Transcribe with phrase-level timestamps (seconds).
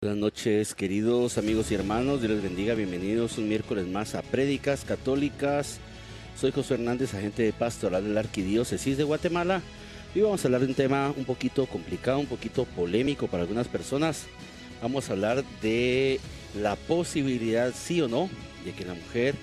[0.00, 2.20] Buenas noches, queridos amigos y hermanos.
[2.20, 2.74] Dios les bendiga.
[2.74, 5.80] Bienvenidos un miércoles más a Prédicas Católicas.
[6.40, 9.60] Soy José Hernández, agente de pastoral de la Arquidiócesis de Guatemala.
[10.14, 13.66] Y vamos a hablar de un tema un poquito complicado, un poquito polémico para algunas
[13.66, 14.26] personas.
[14.80, 16.20] Vamos a hablar de
[16.54, 18.30] la posibilidad, sí o no,
[18.64, 19.34] de que la mujer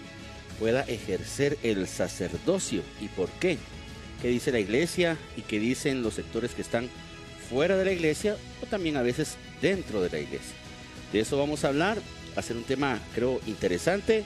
[0.57, 2.81] pueda ejercer el sacerdocio.
[3.01, 3.57] ¿Y por qué?
[4.21, 6.87] ¿Qué dice la iglesia y qué dicen los sectores que están
[7.49, 10.55] fuera de la iglesia o también a veces dentro de la iglesia.
[11.11, 11.97] De eso vamos a hablar,
[12.35, 14.23] va a ser un tema creo interesante,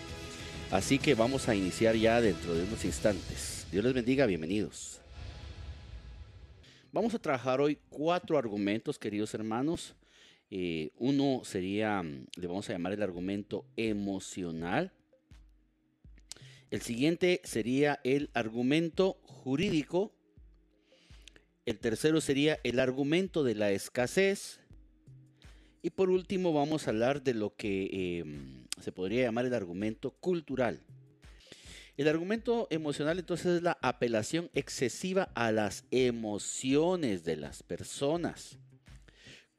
[0.72, 3.68] así que vamos a iniciar ya dentro de unos instantes.
[3.72, 5.00] Dios les bendiga, bienvenidos.
[6.92, 9.96] Vamos a trabajar hoy cuatro argumentos, queridos hermanos.
[10.50, 14.92] Eh, uno sería, le vamos a llamar el argumento emocional.
[16.72, 20.12] El siguiente sería el argumento jurídico.
[21.66, 24.60] El tercero sería el argumento de la escasez.
[25.82, 30.12] Y por último vamos a hablar de lo que em, se podría llamar el argumento
[30.12, 30.82] cultural.
[31.98, 38.58] El argumento emocional entonces es la apelación excesiva a las emociones de las personas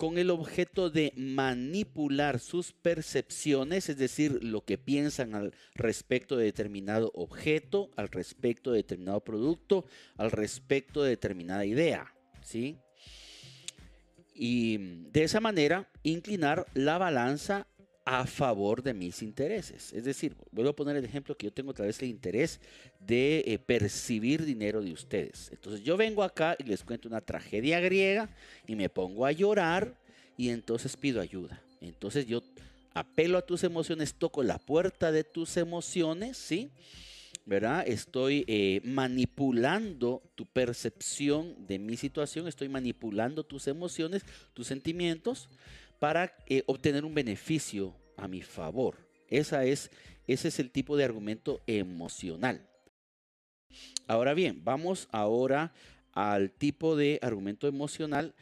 [0.00, 6.46] con el objeto de manipular sus percepciones, es decir, lo que piensan al respecto de
[6.46, 9.84] determinado objeto, al respecto de determinado producto,
[10.16, 12.78] al respecto de determinada idea, ¿sí?
[14.42, 14.78] Y
[15.12, 17.66] de esa manera inclinar la balanza
[18.06, 19.92] a favor de mis intereses.
[19.92, 22.58] Es decir, vuelvo a poner el ejemplo que yo tengo a través del interés
[23.00, 25.50] de eh, percibir dinero de ustedes.
[25.52, 28.30] Entonces yo vengo acá y les cuento una tragedia griega
[28.66, 29.94] y me pongo a llorar
[30.38, 31.62] y entonces pido ayuda.
[31.82, 32.42] Entonces yo
[32.94, 36.70] apelo a tus emociones, toco la puerta de tus emociones, ¿sí?
[37.46, 37.84] ¿Verdad?
[37.86, 44.24] Estoy eh, manipulando tu percepción de mi situación, estoy manipulando tus emociones,
[44.54, 45.48] tus sentimientos
[45.98, 48.96] para eh, obtener un beneficio a mi favor.
[49.28, 49.90] Esa es,
[50.26, 52.66] ese es el tipo de argumento emocional.
[54.06, 55.72] Ahora bien, vamos ahora
[56.12, 58.34] al tipo de argumento emocional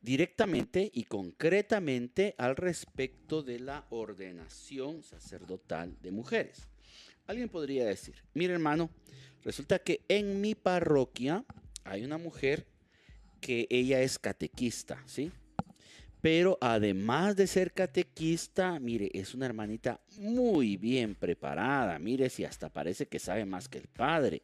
[0.00, 6.68] directamente y concretamente al respecto de la ordenación sacerdotal de mujeres.
[7.28, 8.88] Alguien podría decir, mire hermano,
[9.44, 11.44] resulta que en mi parroquia
[11.84, 12.66] hay una mujer
[13.42, 15.30] que ella es catequista, ¿sí?
[16.22, 21.98] Pero además de ser catequista, mire, es una hermanita muy bien preparada.
[21.98, 24.42] Mire, si hasta parece que sabe más que el padre.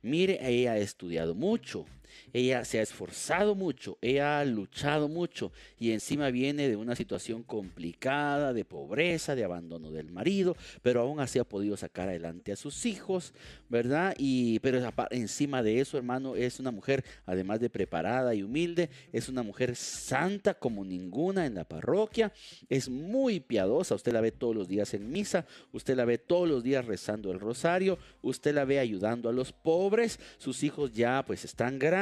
[0.00, 1.84] Mire, ella ha estudiado mucho,
[2.32, 7.42] ella se ha esforzado mucho, ella ha luchado mucho y encima viene de una situación
[7.42, 12.56] complicada, de pobreza, de abandono del marido, pero aún así ha podido sacar adelante a
[12.56, 13.32] sus hijos,
[13.68, 14.14] ¿verdad?
[14.18, 19.28] Y pero encima de eso, hermano, es una mujer además de preparada y humilde, es
[19.28, 22.32] una mujer santa como ninguna en la parroquia,
[22.68, 26.48] es muy piadosa, usted la ve todos los días en misa, usted la ve todos
[26.48, 31.24] los días rezando el rosario, usted la ve ayudando a los pobres, sus hijos ya
[31.26, 31.99] pues están grandes,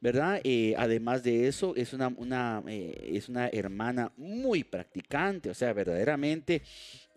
[0.00, 0.40] ¿verdad?
[0.44, 6.62] Eh, además de eso, es una eh, es una hermana muy practicante, o sea, verdaderamente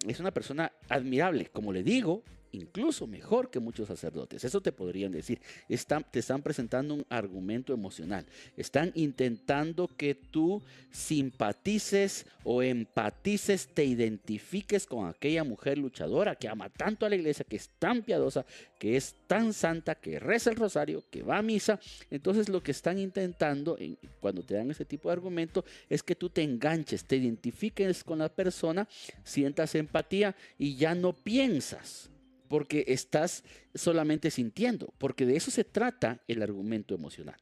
[0.07, 4.43] es una persona admirable, como le digo, incluso mejor que muchos sacerdotes.
[4.43, 5.41] Eso te podrían decir.
[5.67, 8.25] Están, te están presentando un argumento emocional.
[8.57, 10.61] Están intentando que tú
[10.91, 17.45] simpatices o empatices, te identifiques con aquella mujer luchadora que ama tanto a la iglesia,
[17.47, 18.45] que es tan piadosa,
[18.79, 21.79] que es tan santa, que reza el rosario, que va a misa.
[22.09, 23.77] Entonces lo que están intentando
[24.19, 28.19] cuando te dan ese tipo de argumento es que tú te enganches, te identifiques con
[28.19, 28.87] la persona,
[29.23, 32.09] sientas empatía y ya no piensas
[32.49, 37.37] porque estás solamente sintiendo, porque de eso se trata el argumento emocional.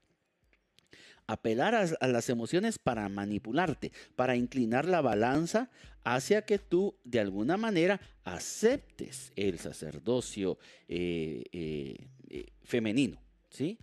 [1.25, 5.69] Apelar a, las emociones para manipularte, para inclinar la balanza
[6.03, 10.57] hacia que tú de alguna manera aceptes el sacerdocio
[10.87, 13.19] eh, eh, eh, femenino,
[13.49, 13.77] ¿sí?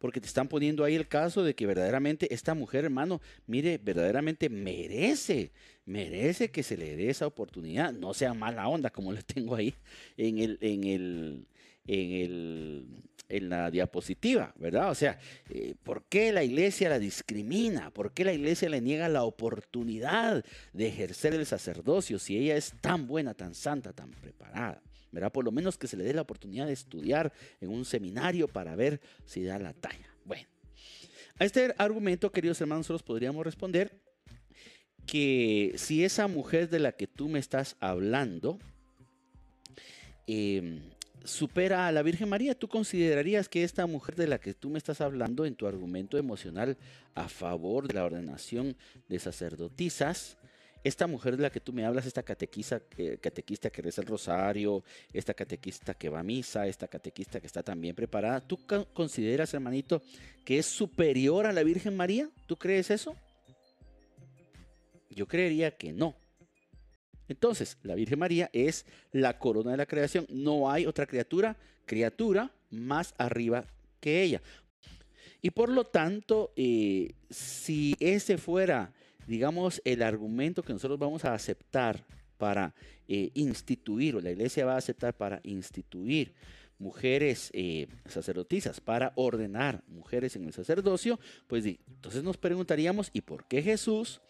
[0.00, 4.48] Porque te están poniendo ahí el caso de que verdaderamente esta mujer, hermano, mire, verdaderamente
[4.48, 5.52] merece,
[5.84, 9.74] merece que se le dé esa oportunidad, no sea mala onda como le tengo ahí
[10.16, 11.46] en el, en el,
[11.86, 12.86] en el,
[13.28, 14.90] en la diapositiva, ¿verdad?
[14.90, 15.18] O sea,
[15.50, 17.90] eh, ¿por qué la iglesia la discrimina?
[17.90, 20.42] ¿Por qué la iglesia le niega la oportunidad
[20.72, 24.82] de ejercer el sacerdocio si ella es tan buena, tan santa, tan preparada?
[25.12, 25.32] ¿Verdad?
[25.32, 28.76] Por lo menos que se le dé la oportunidad de estudiar en un seminario para
[28.76, 30.08] ver si da la talla.
[30.24, 30.46] Bueno,
[31.38, 34.00] a este argumento, queridos hermanos, nosotros podríamos responder
[35.06, 38.58] que si esa mujer de la que tú me estás hablando
[40.26, 40.80] em,
[41.24, 44.78] supera a la Virgen María, ¿tú considerarías que esta mujer de la que tú me
[44.78, 46.76] estás hablando en tu argumento emocional
[47.14, 48.76] a favor de la ordenación
[49.08, 50.36] de sacerdotisas
[50.82, 54.06] esta mujer de la que tú me hablas, esta catequista, eh, catequista que reza el
[54.06, 54.82] rosario,
[55.12, 58.58] esta catequista que va a misa, esta catequista que está también preparada, ¿tú
[58.92, 60.02] consideras, hermanito,
[60.44, 62.30] que es superior a la Virgen María?
[62.46, 63.14] ¿Tú crees eso?
[65.10, 66.16] Yo creería que no.
[67.28, 70.26] Entonces, la Virgen María es la corona de la creación.
[70.30, 73.66] No hay otra criatura, criatura más arriba
[74.00, 74.40] que ella.
[75.42, 78.92] Y por lo tanto, eh, si ese fuera,
[79.26, 82.04] digamos, el argumento que nosotros vamos a aceptar
[82.38, 82.74] para
[83.08, 86.32] eh, instituir, o la iglesia va a aceptar para instituir
[86.78, 93.46] mujeres eh, sacerdotisas, para ordenar mujeres en el sacerdocio, pues entonces nos preguntaríamos, ¿y por
[93.46, 94.22] qué Jesús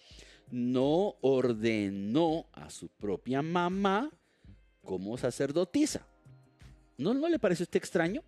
[0.50, 4.10] no ordenó a su propia mamá
[4.82, 6.06] como sacerdotisa?
[6.98, 8.24] ¿No, no le parece a usted extraño?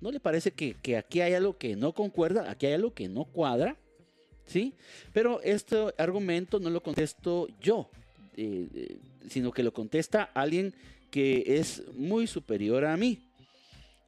[0.00, 3.24] ¿No le parece que, aquí hay algo que no concuerda, aquí hay algo que no
[3.24, 3.76] cuadra?
[4.50, 4.74] ¿Sí?
[5.12, 7.88] Pero este argumento no lo contesto yo,
[8.36, 8.96] eh, eh,
[9.28, 10.74] sino que lo contesta alguien
[11.12, 13.20] que es muy superior a mí.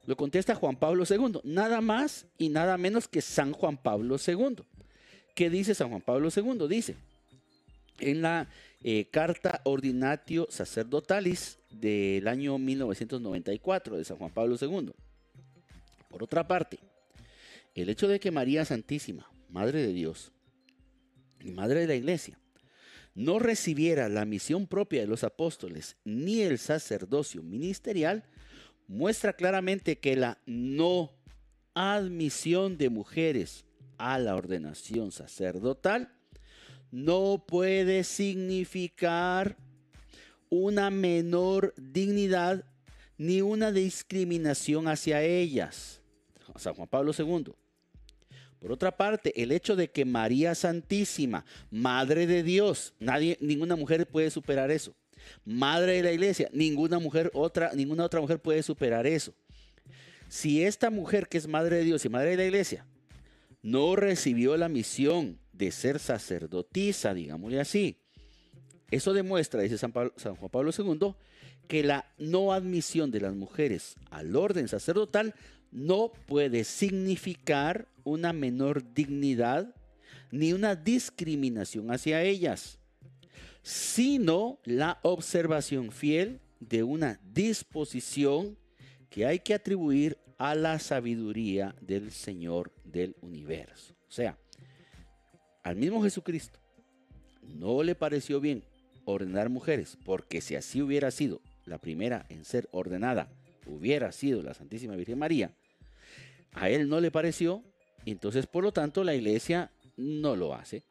[0.04, 4.64] Lo contesta Juan Pablo II, nada más y nada menos que San Juan Pablo II.
[5.36, 6.66] ¿Qué dice San Juan Pablo II?
[6.68, 6.96] Dice,
[8.00, 8.48] en la
[8.82, 14.90] eh, Carta Ordinatio Sacerdotalis del año 1994 de San Juan Pablo II.
[16.10, 16.80] Por otra parte,
[17.76, 20.32] el hecho de que María Santísima, Madre de Dios
[21.40, 22.38] y Madre de la Iglesia,
[23.14, 28.24] no recibiera la misión propia de los apóstoles ni el sacerdocio ministerial,
[28.88, 31.12] muestra claramente que la no
[31.74, 33.66] admisión de mujeres
[33.98, 36.12] a la ordenación sacerdotal
[36.90, 39.56] no puede significar
[40.48, 42.64] una menor dignidad
[43.18, 46.00] ni una discriminación hacia ellas.
[46.56, 47.54] San Juan Pablo II.
[48.62, 54.06] Por otra parte, el hecho de que María Santísima, Madre de Dios, nadie, ninguna mujer
[54.06, 54.94] puede superar eso.
[55.44, 59.34] Madre de la Iglesia, ninguna mujer otra, ninguna otra mujer puede superar eso.
[60.28, 62.86] Si esta mujer que es Madre de Dios y Madre de la Iglesia
[63.62, 67.96] no recibió la misión de ser sacerdotisa, digámosle así,
[68.92, 71.14] eso demuestra, dice San, San Juan Pablo II,
[71.66, 75.34] que la no admisión de las mujeres al orden sacerdotal
[75.72, 79.74] no puede significar una menor dignidad
[80.30, 82.78] ni una discriminación hacia ellas,
[83.62, 88.56] sino la observación fiel de una disposición
[89.10, 93.94] que hay que atribuir a la sabiduría del Señor del universo.
[94.08, 94.38] O sea,
[95.62, 96.60] al mismo Jesucristo
[97.42, 98.64] no le pareció bien
[99.04, 103.28] ordenar mujeres, porque si así hubiera sido la primera en ser ordenada,
[103.66, 105.54] hubiera sido la Santísima Virgen María,
[106.52, 107.62] a él no le pareció,
[108.06, 110.84] entonces por lo tanto la iglesia no lo hace.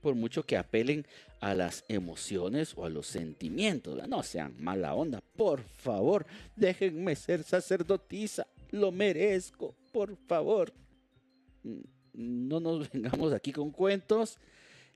[0.00, 1.06] Por mucho que apelen
[1.40, 6.24] a las emociones o a los sentimientos, no sean mala onda, por favor,
[6.54, 10.72] déjenme ser sacerdotisa, lo merezco, por favor.
[11.64, 11.80] Mm,
[12.14, 14.38] no nos vengamos aquí con cuentos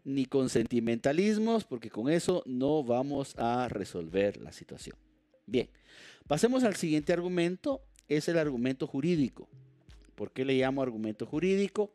[0.04, 4.96] ni con sentimentalismos, porque con eso no vamos a resolver la situación.
[5.46, 5.68] Bien,
[6.28, 9.48] pasemos al siguiente argumento, es el argumento jurídico.
[10.16, 11.92] ¿Por qué le llamo argumento jurídico?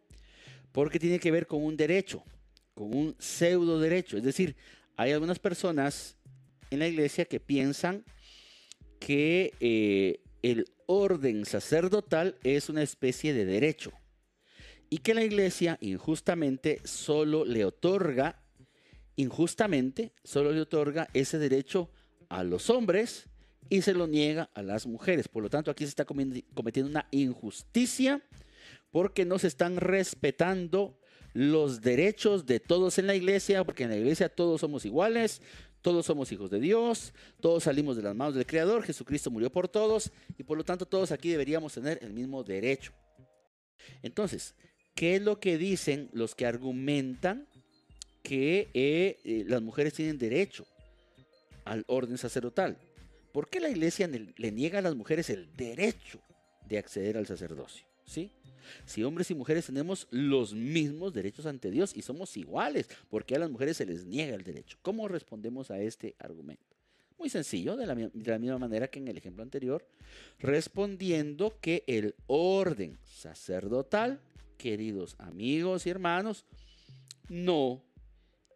[0.72, 2.24] Porque tiene que ver con un derecho,
[2.74, 4.16] con un pseudo derecho.
[4.16, 4.56] Es decir,
[4.96, 6.16] hay algunas personas
[6.70, 8.06] en la iglesia que piensan
[9.00, 13.92] que eh, el orden sacerdotal es una especie de derecho
[14.90, 18.44] y que la iglesia injustamente solo le otorga,
[19.16, 21.90] injustamente solo le otorga ese derecho
[22.30, 23.31] a los hombres
[23.70, 25.28] y se lo niega a las mujeres.
[25.28, 28.22] Por lo tanto, aquí se está cometiendo una injusticia
[28.92, 30.98] porque no se están respetando
[31.34, 35.42] los derechos de todos en la iglesia, porque en la iglesia todos somos iguales,
[35.82, 39.68] todos somos hijos de Dios, todos salimos de las manos del Creador, Jesucristo murió por
[39.68, 42.92] todos y por lo tanto todos aquí deberíamos tener el mismo derecho.
[44.04, 44.56] Entonces,
[44.94, 47.48] ¿qué es lo que dicen los que argumentan
[48.22, 50.68] que eh, las mujeres tienen derecho
[51.66, 52.78] al orden sacerdotal?
[53.32, 56.20] ¿Por qué la iglesia le niega a las mujeres el derecho
[56.68, 57.86] de acceder al sacerdocio?
[58.06, 58.32] ¿Sí?
[58.86, 63.36] Si hombres y mujeres tenemos los mismos derechos ante Dios y somos iguales, ¿por qué
[63.36, 64.78] a las mujeres se les niega el derecho?
[64.82, 66.76] ¿Cómo respondemos a este argumento?
[67.18, 69.86] Muy sencillo, de la, de la misma manera que en el ejemplo anterior,
[70.40, 74.20] respondiendo que el orden sacerdotal,
[74.58, 76.46] queridos amigos y hermanos,
[77.30, 77.84] no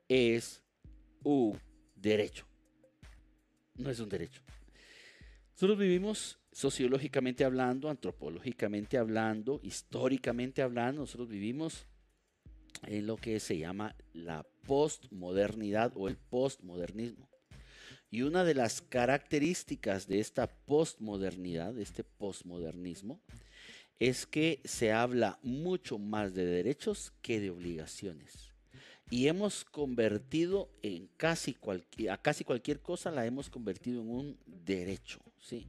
[0.10, 0.64] es
[1.24, 1.60] un
[1.96, 2.46] derecho.
[3.76, 4.42] No es un derecho.
[5.56, 11.86] Nosotros vivimos sociológicamente hablando, antropológicamente hablando, históricamente hablando, nosotros vivimos
[12.84, 17.30] en lo que se llama la postmodernidad o el postmodernismo.
[18.12, 23.22] Y una de las características de esta postmodernidad, de este postmodernismo,
[23.98, 28.52] es que se habla mucho más de derechos que de obligaciones.
[29.10, 34.38] Y hemos convertido en casi cualquier, a casi cualquier cosa la hemos convertido en un
[34.46, 35.68] derecho, ¿sí?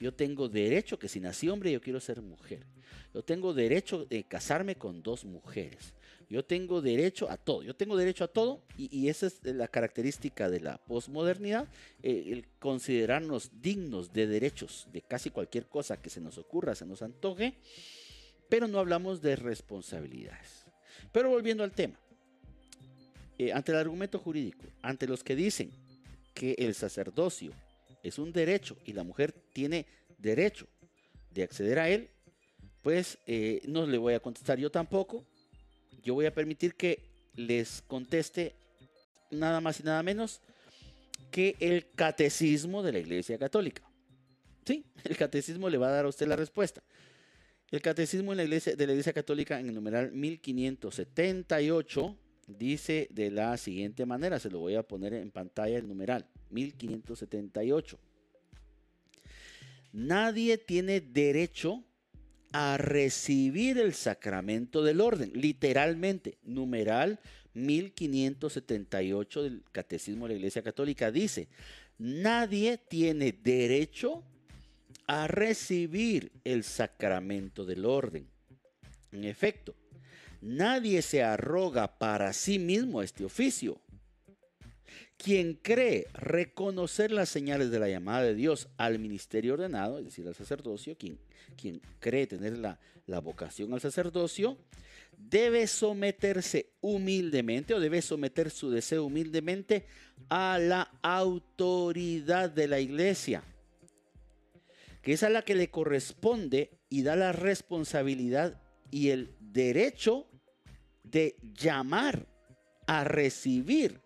[0.00, 2.66] Yo tengo derecho que si nací hombre yo quiero ser mujer.
[3.14, 5.94] Yo tengo derecho de casarme con dos mujeres.
[6.28, 7.62] Yo tengo derecho a todo.
[7.62, 11.68] Yo tengo derecho a todo y, esa es la característica de la posmodernidad,
[12.02, 16.86] eh, el considerarnos dignos de derechos de casi cualquier cosa que se nos ocurra, se
[16.86, 17.54] nos antoje,
[18.48, 20.64] pero no hablamos de responsabilidades.
[21.12, 21.98] Pero volviendo al tema,
[23.38, 25.70] eh, ante el argumento jurídico, ante los que dicen
[26.34, 27.52] que el sacerdocio
[28.04, 29.86] es un derecho y la mujer tiene
[30.18, 30.68] derecho
[31.30, 32.10] de acceder a él,
[32.82, 35.26] pues eh, no le voy a contestar yo tampoco.
[36.02, 37.00] Yo voy a permitir que
[37.34, 38.54] les conteste
[39.30, 40.40] nada más y nada menos
[41.30, 43.82] que el catecismo de la Iglesia Católica.
[44.66, 46.82] Sí, el catecismo le va a dar a usted la respuesta.
[47.70, 53.56] El catecismo la Iglesia, de la Iglesia Católica en el numeral 1578 dice de la
[53.56, 57.98] siguiente manera, se lo voy a poner en pantalla el numeral 1578.
[59.92, 61.84] Nadie tiene derecho
[62.52, 67.20] a recibir el sacramento del orden, literalmente, numeral
[67.54, 71.48] 1578 del Catecismo de la Iglesia Católica dice,
[71.98, 74.24] nadie tiene derecho
[75.06, 78.26] a recibir el sacramento del orden.
[79.12, 79.76] En efecto,
[80.44, 83.80] Nadie se arroga para sí mismo este oficio.
[85.16, 90.26] Quien cree reconocer las señales de la llamada de Dios al ministerio ordenado, es decir,
[90.26, 91.18] al sacerdocio, quien,
[91.56, 94.58] quien cree tener la, la vocación al sacerdocio,
[95.16, 99.86] debe someterse humildemente o debe someter su deseo humildemente
[100.28, 103.42] a la autoridad de la iglesia,
[105.02, 110.26] que es a la que le corresponde y da la responsabilidad y el derecho
[111.02, 112.26] de llamar
[112.86, 114.03] a recibir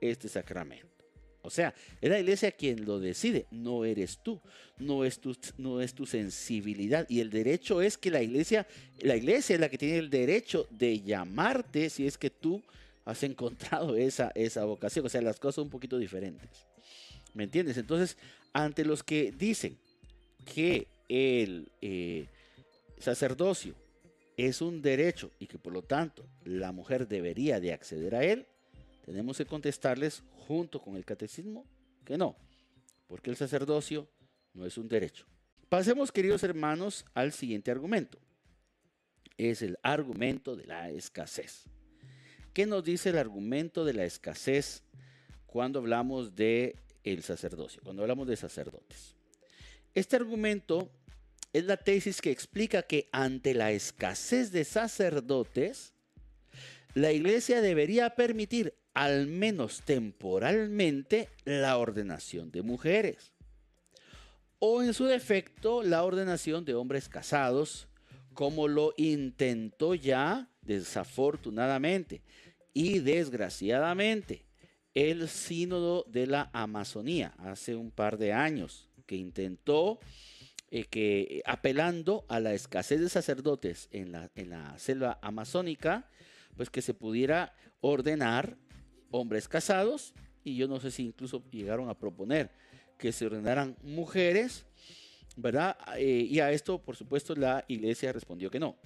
[0.00, 0.88] este sacramento.
[1.42, 4.40] O sea, es la iglesia quien lo decide, no eres tú,
[4.76, 7.06] no es tu, no es tu sensibilidad.
[7.08, 8.66] Y el derecho es que la iglesia,
[9.00, 12.62] la iglesia es la que tiene el derecho de llamarte si es que tú
[13.04, 15.06] has encontrado esa, esa vocación.
[15.06, 16.66] O sea, las cosas son un poquito diferentes.
[17.34, 17.78] ¿Me entiendes?
[17.78, 18.18] Entonces,
[18.52, 19.78] ante los que dicen
[20.44, 22.26] que el eh,
[22.98, 23.74] sacerdocio
[24.36, 28.46] es un derecho y que por lo tanto la mujer debería de acceder a él,
[29.08, 31.64] tenemos que contestarles junto con el catecismo
[32.04, 32.36] que no,
[33.06, 34.06] porque el sacerdocio
[34.52, 35.24] no es un derecho.
[35.70, 38.18] Pasemos, queridos hermanos, al siguiente argumento.
[39.38, 41.64] Es el argumento de la escasez.
[42.52, 44.82] ¿Qué nos dice el argumento de la escasez
[45.46, 49.14] cuando hablamos de el sacerdocio, cuando hablamos de sacerdotes?
[49.94, 50.90] Este argumento
[51.54, 55.94] es la tesis que explica que ante la escasez de sacerdotes,
[56.92, 63.32] la iglesia debería permitir, al menos temporalmente, la ordenación de mujeres.
[64.58, 67.86] O en su defecto, la ordenación de hombres casados,
[68.34, 72.22] como lo intentó ya desafortunadamente
[72.74, 74.44] y desgraciadamente
[74.94, 80.00] el sínodo de la Amazonía hace un par de años, que intentó
[80.72, 86.10] eh, que apelando a la escasez de sacerdotes en la, en la selva amazónica,
[86.56, 88.58] pues que se pudiera ordenar
[89.10, 92.50] hombres casados y yo no sé si incluso llegaron a proponer
[92.98, 94.64] que se ordenaran mujeres,
[95.36, 95.76] ¿verdad?
[95.96, 98.76] Eh, y a esto, por supuesto, la iglesia respondió que no.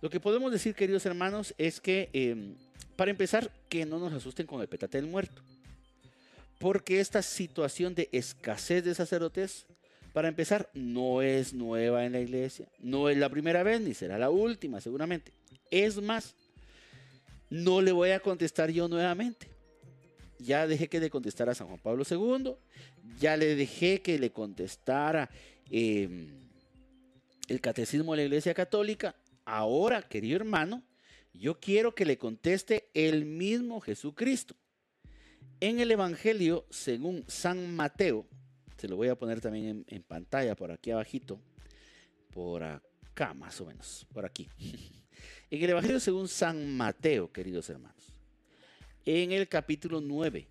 [0.00, 2.56] Lo que podemos decir, queridos hermanos, es que, em,
[2.96, 5.42] para empezar, que no nos asusten con el petate del muerto.
[6.58, 9.66] Porque esta situación de escasez de sacerdotes
[10.12, 14.18] para empezar, no es nueva en la iglesia, no es la primera vez ni será
[14.18, 15.32] la última seguramente.
[15.70, 16.34] Es más,
[17.50, 19.48] no le voy a contestar yo nuevamente.
[20.38, 22.54] Ya dejé que le contestara San Juan Pablo II,
[23.18, 25.28] ya le dejé que le contestara
[25.70, 26.30] em,
[27.48, 29.14] el catecismo de la iglesia católica.
[29.44, 30.82] Ahora, querido hermano,
[31.34, 34.54] yo quiero que le conteste el mismo Jesucristo.
[35.60, 38.26] En el Evangelio, según San Mateo,
[38.78, 41.38] se lo voy a poner también en, pantalla por aquí abajito.
[42.32, 44.06] Por acá más o menos.
[44.12, 44.48] Por aquí.
[45.50, 48.14] en el Evangelio según San Mateo, queridos hermanos.
[49.04, 50.46] En el capítulo 9,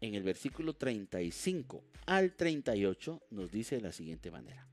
[0.00, 4.66] en el versículo 35 al 38, nos dice de la siguiente manera.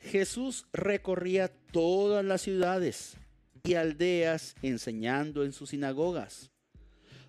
[0.00, 3.16] Jesús recorría todas las ciudades
[3.62, 6.50] y aldeas enseñando en sus sinagogas,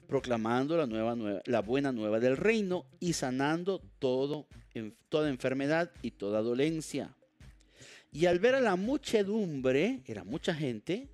[0.07, 4.47] proclamando la, nueva, buena nueva del reino y sanando todo,
[5.09, 7.15] toda enfermedad y toda dolencia.
[8.15, 11.09] Y al ver a la muchedumbre, era mucha gente,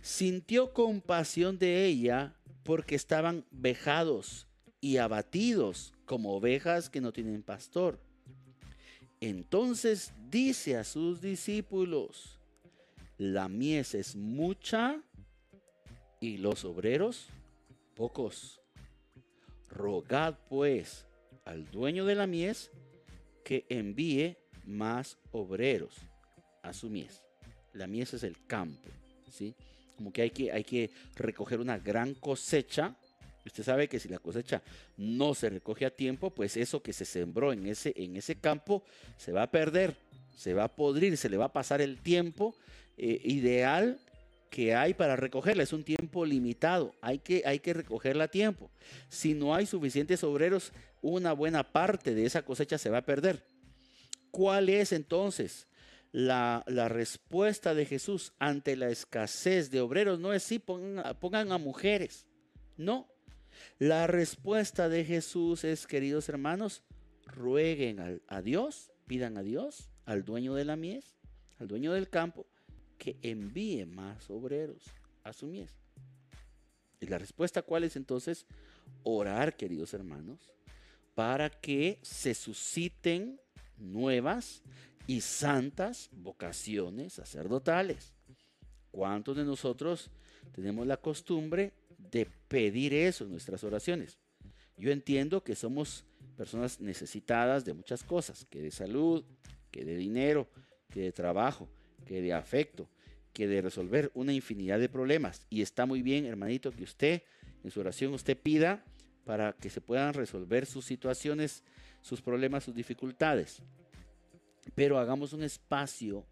[0.00, 4.46] sintió compasión de ella porque estaban vejados
[4.80, 8.00] y abatidos como ovejas que no tienen pastor.
[9.20, 12.40] Entonces dice a sus discípulos,
[13.18, 15.02] la mies es mucha
[16.18, 17.28] y los obreros
[17.94, 18.62] pocos.
[19.68, 21.04] Rogad pues
[21.44, 22.70] al dueño de la mies
[23.44, 26.06] que envíe más obreros
[26.62, 27.22] a su mies.
[27.74, 28.88] La mies es el campo,
[29.30, 29.54] ¿sí?
[29.96, 32.94] Como que hay que, hay que recoger una gran cosecha.
[33.44, 34.62] Usted sabe que si la cosecha
[34.96, 38.84] no se recoge a tiempo, pues eso que se sembró en ese, en ese campo
[39.16, 39.96] se va a perder,
[40.36, 42.54] se va a podrir, se le va a pasar el tiempo
[42.96, 43.98] eh, ideal
[44.50, 45.62] que hay para recogerla.
[45.62, 46.94] Es un tiempo limitado.
[47.00, 48.70] Hay que, hay que recogerla a tiempo.
[49.08, 53.42] Si no hay suficientes obreros, una buena parte de esa cosecha se va a perder.
[54.30, 55.66] ¿Cuál es entonces
[56.12, 60.20] la, respuesta de Jesús ante la escasez de obreros?
[60.20, 62.26] No es si pongan, pongan a mujeres.
[62.76, 63.08] No.
[63.78, 66.82] La respuesta de Jesús es, queridos hermanos,
[67.26, 71.16] rueguen a Dios, pidan a Dios, al dueño de la mies,
[71.58, 72.46] al dueño del campo,
[72.98, 74.84] que envíe más obreros
[75.24, 75.70] a su mies.
[77.00, 78.46] Y la respuesta cuál es entonces?
[79.02, 80.50] Orar, queridos hermanos,
[81.14, 83.40] para que se susciten
[83.76, 84.62] nuevas
[85.06, 88.12] y santas vocaciones sacerdotales.
[88.90, 90.10] ¿Cuántos de nosotros
[90.52, 94.18] tenemos la costumbre de pedir eso en nuestras oraciones?
[94.76, 96.04] Yo entiendo que somos
[96.36, 99.24] personas necesitadas de muchas cosas, que de salud,
[99.70, 100.48] que de dinero,
[100.90, 101.68] que de trabajo,
[102.06, 102.88] que de afecto,
[103.32, 105.46] que de resolver una infinidad de problemas.
[105.48, 107.22] Y está muy bien, hermanito, que usted
[107.64, 108.84] en su oración usted pida
[109.24, 111.62] para que se puedan resolver sus situaciones,
[112.00, 113.62] sus problemas, sus dificultades.
[114.74, 116.24] Pero hagamos un espacio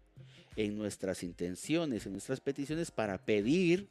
[0.55, 3.89] en nuestras intenciones, en nuestras peticiones para pedir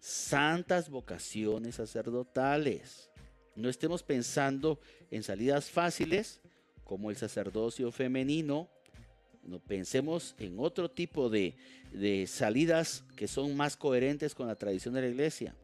[0.00, 3.10] santas vocaciones sacerdotales.
[3.54, 4.80] No estemos pensando
[5.10, 6.40] en salidas fáciles
[6.84, 8.68] como el sacerdocio femenino
[9.44, 11.54] no pensemos en otro tipo de,
[12.28, 15.54] salidas que son más coherentes con la tradición de la iglesia,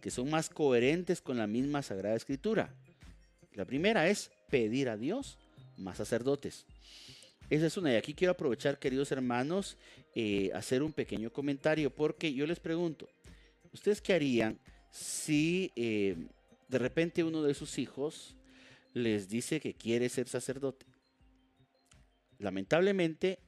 [0.00, 2.72] que son más coherentes con la misma Sagrada Escritura.
[3.54, 5.38] La primera es pedir a Dios
[5.76, 6.66] más sacerdotes.
[7.50, 7.92] Esa es una.
[7.92, 9.76] Y aquí quiero aprovechar, queridos hermanos,
[10.14, 13.08] eh, hacer un pequeño comentario, porque yo les pregunto,
[13.72, 14.58] ¿ustedes qué harían
[14.90, 16.16] si eh,
[16.68, 18.36] de repente uno de sus hijos
[18.92, 20.86] les dice que quiere ser sacerdote?
[22.38, 23.38] lamentablemente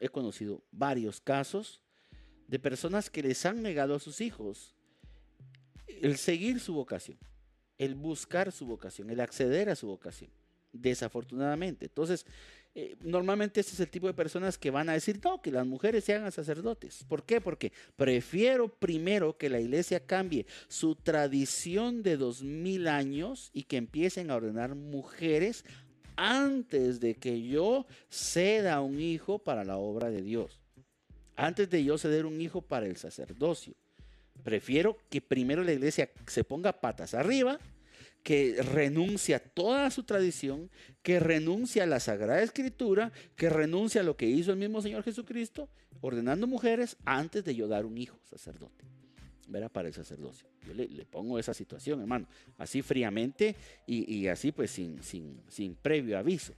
[0.00, 1.80] he conocido varios casos
[2.48, 4.74] de personas que les han negado a sus hijos
[5.86, 7.18] el seguir su vocación,
[7.78, 10.30] el buscar su vocación, el acceder a su vocación,
[10.72, 11.86] desafortunadamente.
[11.86, 12.26] Entonces,
[12.78, 15.66] eh, normalmente este es el tipo de personas que van a decir, no, que las
[15.66, 17.06] mujeres se hagan sacerdotes.
[17.08, 17.40] ¿Por qué?
[17.40, 23.78] Porque prefiero primero que la iglesia cambie su tradición de dos mil años y que
[23.78, 25.64] empiecen a ordenar mujeres
[26.16, 30.60] antes de que yo ceda un hijo para la obra de Dios.
[31.34, 33.72] Antes de yo ceder un hijo para el sacerdocio.
[34.44, 37.58] Prefiero que primero la iglesia se ponga patas arriba,
[38.26, 40.68] que renuncie a toda su tradición,
[41.00, 45.04] que renuncie a la Sagrada Escritura, que renuncie a lo que hizo el mismo Señor
[45.04, 45.68] Jesucristo,
[46.00, 48.84] ordenando mujeres antes de yo dar un hijo sacerdote.
[49.46, 50.48] Verá para el sacerdocio.
[50.66, 52.26] Yo le, pongo esa situación, hermano,
[52.58, 53.54] así fríamente
[53.86, 56.52] y, así pues sin, sin, sin previo aviso.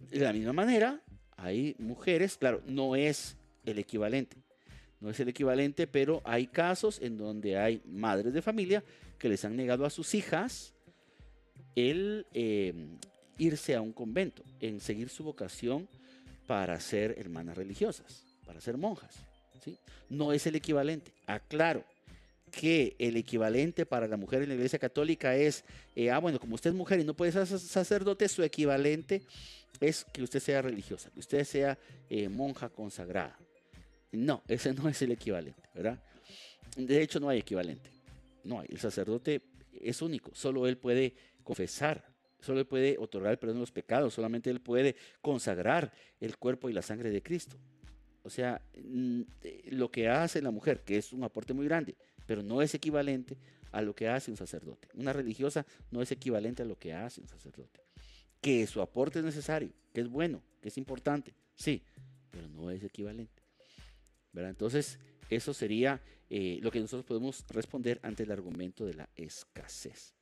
[0.00, 1.00] De la misma manera,
[1.36, 4.38] hay mujeres, claro, no es el equivalente,
[4.98, 8.82] no es el equivalente, pero hay casos en donde hay madres de familia
[9.18, 10.74] que les han negado a sus hijas
[11.76, 12.98] el em,
[13.38, 15.88] irse a un convento, en seguir su vocación
[16.46, 19.14] para ser hermanas religiosas, para ser monjas.
[19.64, 19.76] ¿sí?
[20.08, 21.12] No es el equivalente.
[21.26, 21.84] Aclaro
[22.50, 25.64] que el equivalente para la mujer en la iglesia católica es,
[25.96, 29.22] eh, ah, bueno, como usted es mujer y no puede ser sacerdote, su equivalente
[29.80, 31.76] es que usted sea religiosa, que usted sea
[32.08, 33.36] eh, monja consagrada.
[34.12, 35.98] No, ese no es el equivalente, ¿verdad?
[36.76, 37.93] De hecho, no hay equivalente.
[38.44, 38.62] No.
[38.62, 40.34] El sacerdote es único.
[40.34, 42.04] Solo él puede confesar,
[42.40, 46.68] solo él puede otorgar el perdón de los pecados, solamente él puede consagrar el cuerpo
[46.68, 47.56] y la sangre de Cristo.
[48.22, 48.62] O sea,
[49.70, 51.94] lo que hace la mujer, que es un aporte muy grande,
[52.26, 53.36] pero no es equivalente
[53.70, 54.88] a lo que hace un sacerdote.
[54.94, 57.80] Una religiosa no es equivalente a lo que hace un sacerdote.
[58.40, 61.82] Que su aporte es necesario, que es bueno, que es importante, sí,
[62.30, 63.42] pero no es equivalente.
[64.32, 64.50] ¿verdad?
[64.50, 64.98] Entonces,
[65.30, 70.14] Eso sería eh, lo que nosotros podemos responder ante el argumento de la escasez.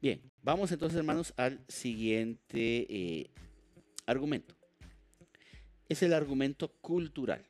[0.00, 3.30] Bien, vamos entonces hermanos al siguiente eh,
[4.06, 4.54] argumento.
[5.88, 7.44] Es el argumento cultural.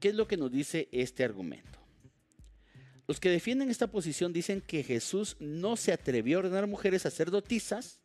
[0.00, 1.78] ¿Qué es lo que nos dice este argumento?
[3.06, 8.00] Los que defienden esta posición dicen que Jesús no se atrevió a ordenar mujeres sacerdotisas,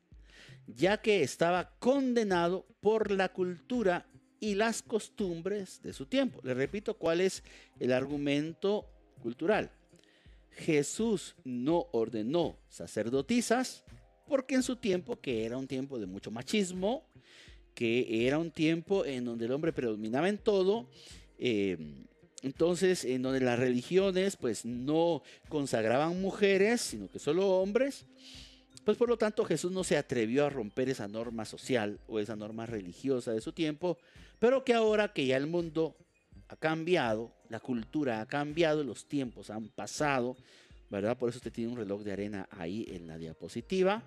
[0.68, 6.40] ya que estaba condenado por la cultura y las costumbres de su tiempo.
[6.44, 7.44] Le repito cuál es
[7.80, 8.86] el argumento
[9.22, 9.72] cultural.
[10.52, 13.84] Jesús no ordenó sacerdotisas
[14.28, 17.04] porque en su tiempo, que era un tiempo de mucho machismo,
[17.74, 20.90] que era un tiempo en donde el hombre predominaba en todo,
[21.38, 21.78] eh,
[22.42, 28.06] entonces, en donde las religiones pues no consagraban mujeres, sino que solo hombres,
[28.90, 32.36] pues por lo tanto Jesús no se atrevió a romper esa norma social o esa
[32.36, 34.00] norma religiosa de su tiempo,
[34.40, 35.96] pero que ahora que ya el mundo
[36.48, 40.36] ha cambiado, la cultura ha cambiado, los tiempos han pasado,
[40.90, 41.16] ¿verdad?
[41.20, 44.02] Por eso usted tiene un reloj de arena ahí en la diapositiva.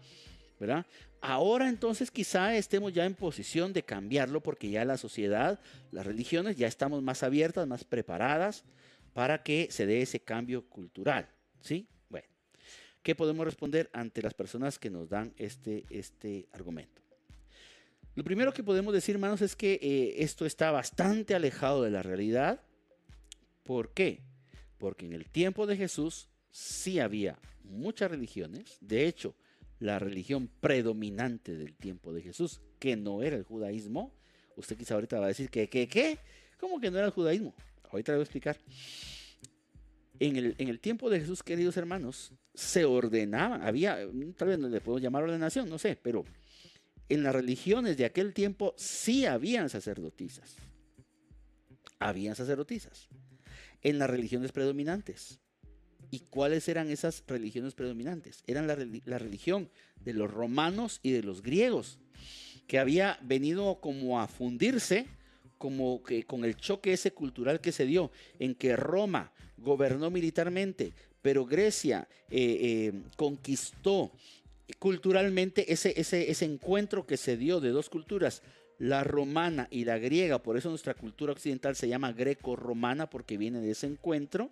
[1.21, 5.61] Ahora entonces quizá estemos ya en posición de cambiarlo porque ya la sociedad,
[5.93, 8.65] las religiones ya estamos más abiertas, más preparadas
[9.13, 11.29] para que se dé ese cambio cultural,
[11.61, 11.87] ¿sí?
[13.03, 17.03] ¿Qué podemos responder ante las personas que nos dan este, este argumento?
[18.15, 22.03] Lo primero que podemos decir, hermanos, es que eh, esto está bastante alejado de la
[22.03, 22.61] realidad.
[23.63, 24.21] ¿Por qué?
[24.79, 28.77] Porque en el tiempo de Jesús sí había muchas religiones.
[28.81, 29.35] De hecho,
[29.79, 34.13] la religión predominante del tiempo de Jesús, que no era el judaísmo.
[34.57, 36.19] Usted quizá ahorita va a decir que, ¿qué, qué?
[36.61, 37.55] ¿Cómo que no era el judaísmo?
[37.91, 38.59] Ahorita le voy a explicar.
[40.23, 43.99] En el, en el tiempo de Jesús, queridos hermanos, se ordenaba, había,
[44.37, 46.25] tal vez no le podemos llamar ordenación, no sé, pero
[47.09, 50.55] en las religiones de aquel tiempo sí habían sacerdotisas.
[51.99, 53.09] Habían sacerdotisas.
[53.83, 55.41] En las religiones predominantes.
[56.13, 58.45] ¿Y cuáles eran esas religiones predominantes?
[58.47, 59.71] Eran la, religión
[60.05, 61.99] de los romanos y de los griegos,
[62.69, 65.09] que había venido como a fundirse
[65.63, 70.93] como que con el choque ese cultural que se dio, en que Roma gobernó militarmente,
[71.23, 74.11] pero Grecia eh, eh, conquistó
[74.81, 78.43] culturalmente ese, ese, ese encuentro que se dio de dos culturas,
[78.81, 83.61] la romana y la griega, por eso nuestra cultura occidental se llama greco-romana porque viene
[83.61, 84.51] de ese encuentro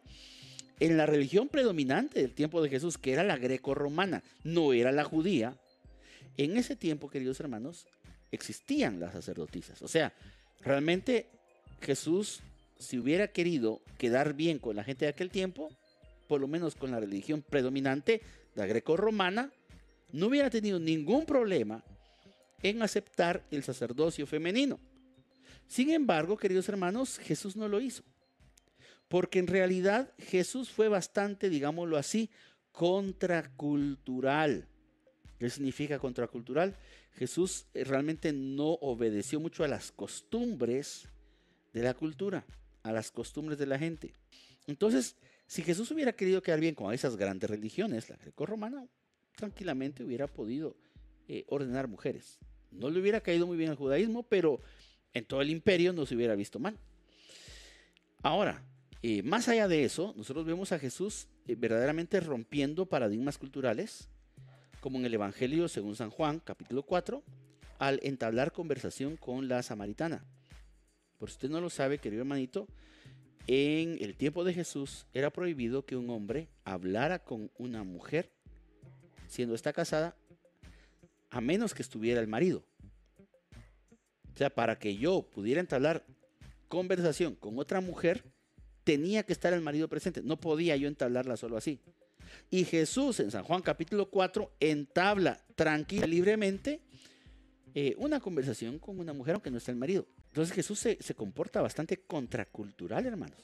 [0.78, 5.02] en la religión predominante del tiempo de Jesús, que era la greco-romana, no era la
[5.02, 5.56] judía,
[6.36, 7.88] en ese tiempo, queridos hermanos,
[8.30, 9.82] existían las sacerdotisas.
[9.82, 10.12] O sea,
[10.60, 11.26] realmente
[11.80, 12.40] Jesús,
[12.78, 15.70] si hubiera querido quedar bien con la gente de aquel tiempo,
[16.28, 18.22] por lo menos con la religión predominante,
[18.54, 19.50] la greco-romana,
[20.12, 21.84] no hubiera tenido ningún problema
[22.62, 24.78] en aceptar el sacerdocio femenino.
[25.66, 28.02] Sin embargo, queridos hermanos, Jesús no lo hizo.
[29.08, 32.30] Porque en realidad Jesús fue bastante, digámoslo así,
[32.72, 34.66] contracultural.
[35.40, 36.76] ¿Qué significa contracultural?
[37.14, 41.08] Jesús eh, realmente no obedeció mucho a las costumbres
[41.72, 42.44] de la cultura,
[42.82, 44.12] a las costumbres de la gente.
[44.66, 48.86] Entonces, si Jesús hubiera querido quedar bien con esas grandes religiones, la greco-romana,
[49.34, 50.76] tranquilamente hubiera podido
[51.26, 52.38] eh, ordenar mujeres.
[52.70, 54.60] No le hubiera caído muy bien al judaísmo, pero
[55.14, 56.78] en todo el imperio no se hubiera visto mal.
[58.22, 58.62] Ahora,
[59.00, 64.10] eh, más allá de eso, nosotros vemos a Jesús verdaderamente rompiendo paradigmas culturales,
[64.80, 67.22] como en el Evangelio según San Juan, capítulo 4,
[67.78, 70.24] al entablar conversación con la samaritana.
[71.18, 72.66] Por si usted no lo sabe, querido hermanito,
[73.46, 78.30] en el tiempo de Jesús era prohibido que un hombre hablara con una mujer,
[79.28, 80.16] siendo esta casada,
[81.30, 82.64] a menos que estuviera el marido.
[84.34, 86.04] O sea, para que yo pudiera entablar
[86.68, 88.24] conversación con otra mujer,
[88.84, 90.22] tenía que estar el marido presente.
[90.22, 91.80] No podía yo entablarla solo así.
[92.50, 96.80] Y Jesús en San Juan capítulo 4 entabla tranquila, libremente,
[97.74, 100.06] eh, una conversación con una mujer aunque no está el marido.
[100.28, 103.38] Entonces Jesús se, comporta bastante contracultural, hermanos.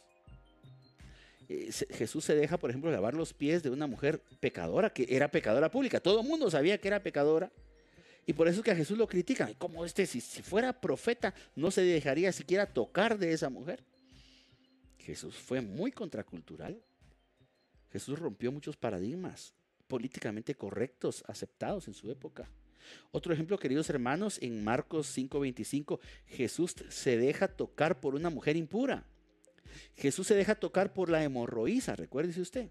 [1.48, 5.30] Eh, Jesús se deja, por ejemplo, lavar los pies de una mujer pecadora, que era
[5.30, 6.00] pecadora pública.
[6.00, 7.50] Todo el mundo sabía que era pecadora.
[8.24, 9.54] Y por eso es que a Jesús lo critican.
[9.54, 13.84] Como este, si, si fuera profeta, no se dejaría siquiera tocar de esa mujer.
[14.98, 16.80] Jesús fue muy contracultural.
[17.90, 19.54] Jesús rompió muchos paradigmas
[19.86, 22.48] políticamente correctos, aceptados en su época.
[23.10, 29.04] Otro ejemplo, queridos hermanos, en Marcos 5:25, Jesús se deja tocar por una mujer impura.
[29.96, 32.70] Jesús se deja tocar por la hemorroísa, recuérdese usted.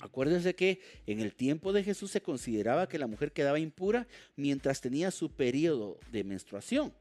[0.00, 4.80] Acuérdense que en el tiempo de Jesús se consideraba que la mujer quedaba impura mientras
[4.80, 6.92] tenía su periodo de menstruación.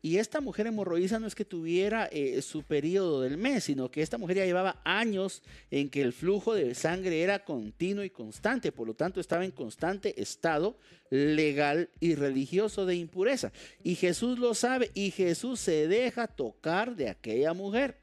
[0.00, 4.02] Y esta mujer hemorroísa no es que tuviera eh, su periodo del mes, sino que
[4.02, 8.70] esta mujer ya llevaba años en que el flujo de sangre era continuo y constante,
[8.70, 10.76] por lo tanto estaba en constante estado
[11.10, 13.52] legal y religioso de impureza.
[13.82, 17.96] Y Jesús lo sabe y Jesús se deja tocar de aquella mujer.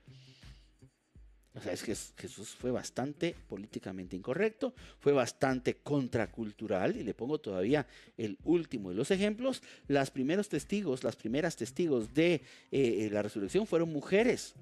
[1.55, 7.39] O sea, es que Jesús fue bastante políticamente incorrecto, fue bastante contracultural, y le pongo
[7.39, 7.87] todavía
[8.17, 9.63] el último de los ejemplos.
[9.87, 12.41] Las primeros testigos, las primeras testigos de
[12.71, 14.53] eh, la resurrección fueron mujeres.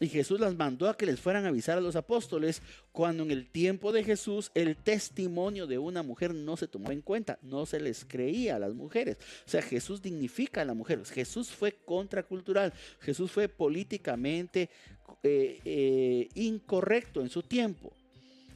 [0.00, 3.30] Y Jesús las mandó a que les fueran a avisar a los apóstoles cuando en
[3.30, 7.66] el tiempo de Jesús el testimonio de una mujer no se tomó en cuenta, no
[7.66, 9.18] se les creía a las mujeres.
[9.46, 11.10] O sea, Jesús dignifica a las mujeres.
[11.10, 14.70] Jesús fue contracultural, Jesús fue políticamente
[15.24, 17.92] eh, eh, incorrecto en su tiempo.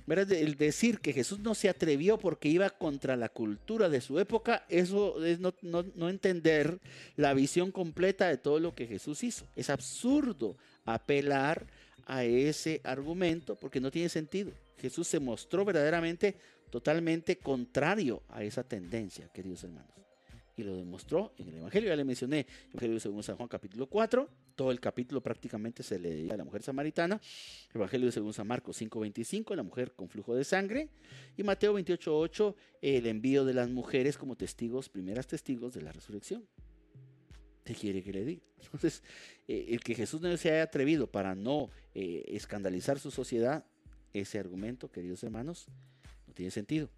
[0.09, 4.65] El decir que Jesús no se atrevió porque iba contra la cultura de su época,
[4.69, 6.79] eso es no, no, entender
[7.17, 9.47] la visión completa de todo lo que Jesús hizo.
[9.57, 11.67] Es absurdo apelar
[12.07, 14.53] a ese argumento porque no tiene sentido.
[14.79, 16.37] Jesús se mostró verdaderamente
[16.71, 19.91] totalmente contrario a esa tendencia, queridos hermanos.
[20.57, 23.87] Y lo demostró en el Evangelio, ya le mencioné, el Evangelio según San Juan capítulo
[23.87, 27.21] 4, todo el capítulo prácticamente se le dedica a la mujer samaritana.
[27.73, 30.89] Evangelio según San Marcos 5.25, la mujer con flujo de sangre.
[31.37, 36.49] Y Mateo 28.8, el envío de las mujeres como testigos, primeras testigos de la resurrección.
[37.65, 38.43] ¿Qué quiere que le diga?
[38.65, 39.03] Entonces,
[39.47, 43.67] eh, el que Jesús no se haya atrevido para no eh, escandalizar su sociedad,
[44.13, 45.67] ese argumento, queridos hermanos,
[46.27, 46.89] no tiene sentido.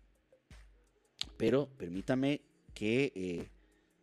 [1.36, 2.42] Pero permítame
[2.72, 3.48] que eh,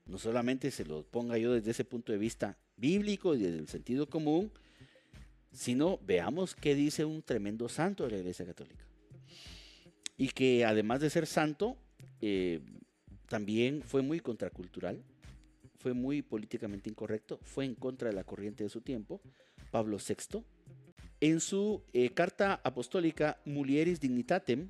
[0.05, 3.67] no solamente se lo ponga yo desde ese punto de vista bíblico y desde el
[3.67, 4.51] sentido común,
[5.51, 8.85] sino veamos qué dice un tremendo santo de la Iglesia Católica.
[10.17, 11.77] Y que además de ser santo,
[13.27, 15.03] también fue muy contracultural,
[15.77, 19.21] fue muy políticamente incorrecto, fue en contra de la corriente de su tiempo,
[19.71, 20.43] Pablo VI.
[21.21, 24.69] En su eh, carta apostólica Mulieris Dignitatem,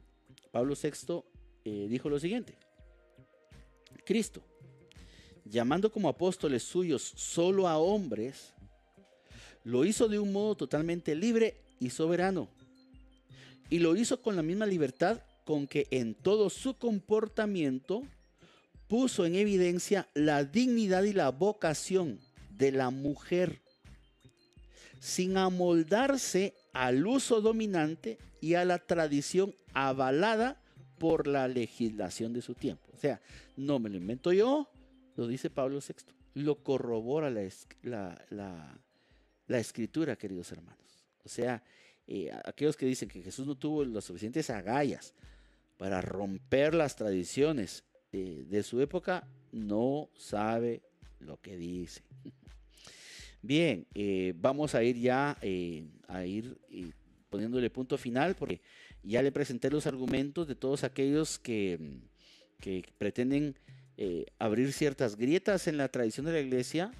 [0.51, 1.23] Pablo VI
[1.63, 2.57] eh, dijo lo siguiente,
[4.05, 4.43] Cristo,
[5.45, 8.53] llamando como apóstoles suyos solo a hombres,
[9.63, 12.49] lo hizo de un modo totalmente libre y soberano,
[13.69, 18.03] y lo hizo con la misma libertad con que en todo su comportamiento
[18.87, 23.61] puso en evidencia la dignidad y la vocación de la mujer,
[24.99, 30.61] sin amoldarse al uso dominante y a la tradición avalada
[30.97, 32.83] por la legislación de su tiempo.
[32.93, 33.21] O sea,
[33.57, 34.69] no me lo invento yo,
[35.15, 41.05] lo dice Pablo VI, lo corrobora la, la, escritura, queridos hermanos.
[41.23, 41.63] O sea,
[42.07, 45.13] eh, aquellos que dicen que Jesús no tuvo las suficientes agallas
[45.77, 50.81] para romper las tradiciones de, su época no sabe
[51.19, 52.01] lo que dice.
[53.41, 56.91] Bien, eh, vamos a ir ya eh, a ir eh,
[57.29, 58.61] poniéndole punto final porque
[59.03, 61.99] ya le presenté los argumentos de todos aquellos que,
[62.59, 63.55] que pretenden
[64.39, 66.91] abrir ciertas grietas en la tradición de la iglesia,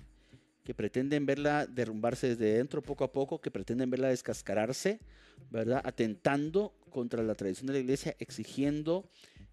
[0.63, 4.99] que pretenden verla derrumbarse desde dentro poco a poco, que pretenden verla descascararse,
[5.51, 5.81] ¿verdad?
[5.83, 9.09] Atentando contra la tradición de la iglesia, exigiendo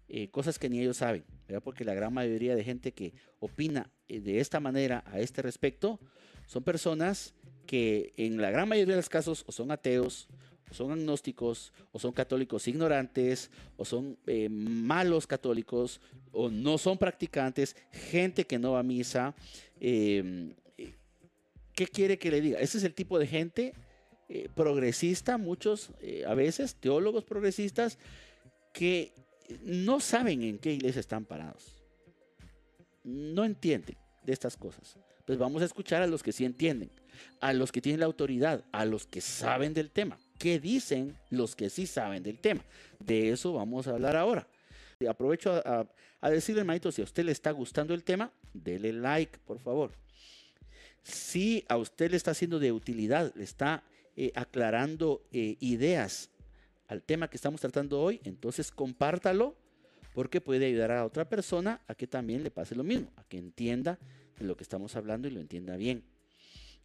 [0.09, 1.23] eh, cosas que ni ellos saben,
[1.63, 5.99] porque la gran mayoría de gente que opina eh, de esta manera a este respecto
[6.45, 10.27] son personas que en la gran mayoría de los casos o son ateos,
[10.71, 16.01] o son agnósticos, o son católicos ignorantes, o son eh, malos católicos,
[16.33, 19.33] o no son practicantes, gente que no va a misa.
[19.79, 20.53] Em,
[21.73, 22.59] ¿Qué quiere que le diga?
[22.59, 23.73] Ese es el tipo de gente
[24.53, 25.91] progresista, muchos
[26.27, 27.97] a veces, teólogos progresistas,
[28.73, 29.13] que
[29.63, 31.83] no saben en qué iglesia están parados.
[33.03, 34.97] No entienden de estas cosas.
[35.25, 36.89] Pues vamos a escuchar a los que sí entienden,
[37.39, 40.19] a los que tienen la autoridad, a los que saben del tema.
[40.37, 42.65] ¿Qué dicen los que sí saben del tema?
[42.99, 44.47] De eso vamos a hablar ahora.
[45.07, 49.59] Aprovecho a, decirle, hermanito, si a usted le está gustando el tema, dele like, por
[49.59, 49.91] favor.
[51.03, 53.83] Si a usted le está haciendo de utilidad, le está
[54.15, 56.29] eh, aclarando eh, ideas
[56.87, 59.55] al tema que estamos tratando hoy, entonces compártalo
[60.13, 63.37] porque puede ayudar a otra persona a que también le pase lo mismo, a que
[63.37, 63.99] entienda
[64.37, 66.03] de lo que estamos hablando y lo entienda bien.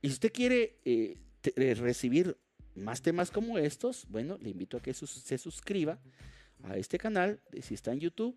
[0.01, 1.17] Y si usted quiere eh,
[1.55, 2.37] recibir
[2.75, 5.99] más temas como estos, bueno, le invito a que se suscriba
[6.65, 8.35] a este canal, si está en YouTube,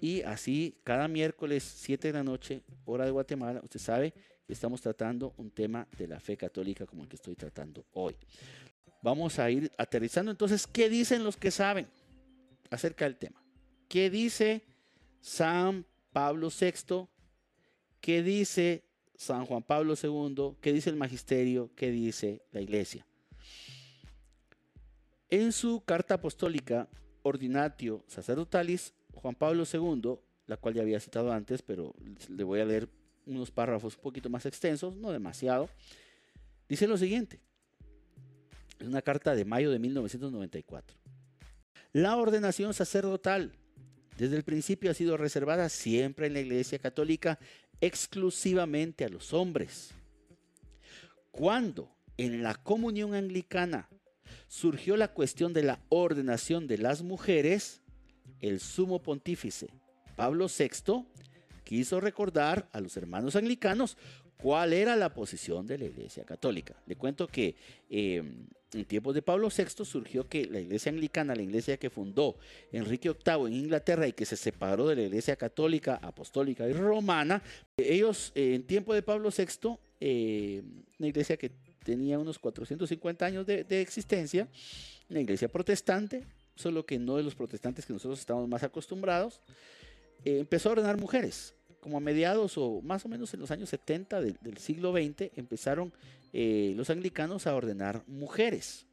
[0.00, 4.12] y así cada miércoles 7 de la noche, hora de Guatemala, usted sabe
[4.46, 8.16] que estamos tratando un tema de la fe católica como el que estoy tratando hoy
[9.04, 10.30] vamos a ir aterrizando.
[10.30, 11.86] Entonces, ¿qué dicen los que saben
[12.70, 13.44] acerca del tema?
[13.86, 14.62] ¿Qué dice
[15.20, 17.06] San Pablo VI?
[18.00, 18.82] ¿Qué dice
[19.16, 23.06] San Juan Pablo II, qué dice el magisterio, qué dice la iglesia.
[25.30, 26.88] En su carta apostólica
[27.24, 31.94] Ordinatio Sacerdotalis, Juan Pablo II, la cual ya había citado antes, pero
[32.28, 32.88] le voy a leer
[33.26, 35.68] unos párrafos un poquito más extensos, no demasiado,
[36.68, 37.40] dice lo siguiente.
[38.78, 40.96] Es una carta de mayo de 1994.
[41.92, 43.52] La ordenación sacerdotal
[44.18, 47.38] desde el principio ha sido reservada siempre en la Iglesia Católica
[47.80, 49.92] exclusivamente a los hombres.
[51.30, 53.88] Cuando en la comunión anglicana
[54.48, 57.80] surgió la cuestión de la ordenación de las mujeres,
[58.40, 59.68] el sumo pontífice
[60.16, 61.04] Pablo VI
[61.64, 63.96] quiso recordar a los hermanos anglicanos
[64.36, 66.74] cuál era la posición de la Iglesia Católica.
[66.86, 67.56] Le cuento que
[67.88, 72.36] em, en tiempos de Pablo VI surgió que la Iglesia Anglicana, la iglesia que fundó
[72.72, 77.42] Enrique VIII en Inglaterra y que se separó de la Iglesia Católica, Apostólica y Romana,
[77.76, 81.52] ellos en tiempo de Pablo VI, em, una iglesia que
[81.84, 84.48] tenía unos 450 años de, existencia,
[85.08, 86.24] una iglesia protestante,
[86.56, 89.40] solo que no de los protestantes que nosotros estamos más acostumbrados,
[90.24, 91.54] eh, empezó a ordenar mujeres.
[91.80, 95.92] Como a mediados o más o menos en los años 70 del, siglo XX empezaron
[96.32, 98.86] eh, los anglicanos a ordenar mujeres.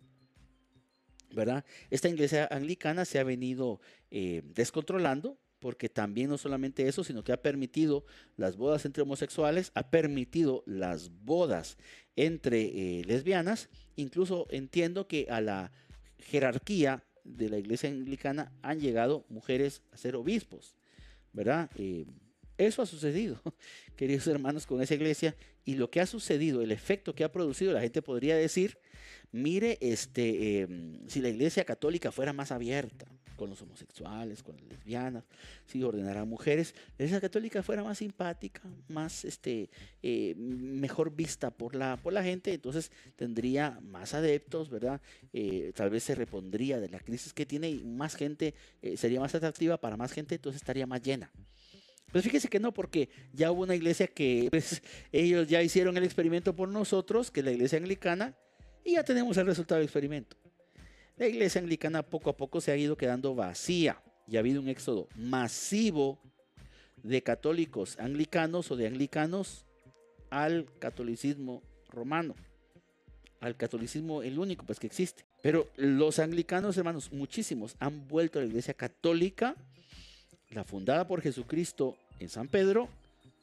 [1.33, 1.63] ¿verdad?
[1.89, 7.31] Esta iglesia anglicana se ha venido eh, descontrolando porque también no solamente eso, sino que
[7.31, 8.03] ha permitido
[8.35, 11.77] las bodas entre homosexuales, ha permitido las bodas
[12.17, 15.71] entre lesbianas, incluso entiendo que a la
[16.19, 20.75] jerarquía de la iglesia anglicana han llegado mujeres a ser obispos.
[21.33, 21.69] ¿verdad?
[21.77, 22.05] Eh,
[22.57, 23.41] eso ha sucedido,
[23.95, 25.35] queridos hermanos, con esa iglesia.
[25.63, 28.77] Y lo que ha sucedido, el efecto que ha producido, la gente podría decir,
[29.31, 33.05] mire, este, em, si la iglesia católica fuera más abierta
[33.41, 35.23] con los homosexuales, con las lesbianas,
[35.65, 39.71] si ordenara mujeres, la iglesia católica fuera más simpática, más, este,
[40.03, 45.01] eh, mejor vista por la, por la gente, entonces tendría más adeptos, ¿verdad?
[45.33, 49.19] Eh, tal vez se repondría de la crisis que tiene y más gente, eh, sería
[49.19, 51.31] más atractiva para más gente, entonces estaría más llena.
[52.11, 56.03] Pues fíjese que no, porque ya hubo una iglesia que pues, ellos ya hicieron el
[56.03, 58.37] experimento por nosotros, que es la iglesia anglicana,
[58.83, 60.37] y ya tenemos el resultado del experimento.
[61.21, 64.67] La iglesia anglicana poco a poco se ha ido quedando vacía y ha habido un
[64.67, 66.17] éxodo masivo
[67.03, 69.67] de católicos anglicanos o de anglicanos
[70.31, 72.33] al catolicismo romano.
[73.39, 75.23] Al catolicismo el único pues que existe.
[75.43, 79.55] Pero los anglicanos, hermanos, muchísimos han vuelto a la iglesia católica,
[80.49, 82.89] la fundada por Jesucristo en San Pedro,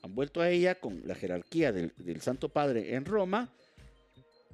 [0.03, 3.53] han vuelto a ella con la jerarquía del, del Santo Padre en Roma,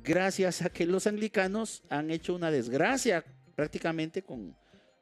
[0.05, 3.25] gracias a que los anglicanos han hecho una desgracia
[3.57, 4.55] prácticamente con,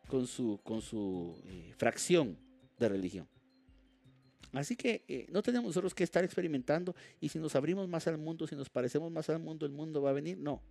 [0.08, 2.38] con su, con su eh, fracción
[2.78, 3.28] de religión.
[4.52, 8.18] Así que eh, no tenemos nosotros que estar experimentando y si nos abrimos más al
[8.18, 10.38] mundo, si nos parecemos más al mundo, el mundo va a venir.
[10.38, 10.62] No.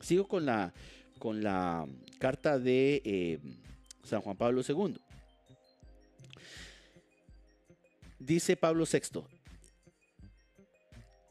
[0.00, 0.72] Sigo con la,
[1.18, 1.86] con la
[2.18, 3.38] carta de eh,
[4.02, 4.96] San Juan Pablo II.
[8.18, 9.22] Dice Pablo VI,